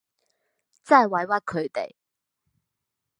[0.83, 1.93] 真係委屈佢哋